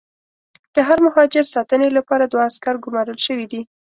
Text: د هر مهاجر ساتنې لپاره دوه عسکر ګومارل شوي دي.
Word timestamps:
د 0.75 0.77
هر 0.87 0.97
مهاجر 1.07 1.45
ساتنې 1.55 1.89
لپاره 1.97 2.23
دوه 2.25 2.43
عسکر 2.49 2.75
ګومارل 2.83 3.17
شوي 3.25 3.45
دي. 3.51 3.61